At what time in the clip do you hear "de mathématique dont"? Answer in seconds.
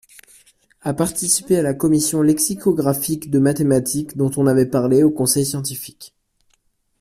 3.29-4.31